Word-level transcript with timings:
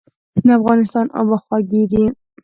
د 0.45 0.47
افغانستان 0.59 1.05
اوبه 1.17 1.37
خوږې 1.43 1.83
دي 1.91 2.05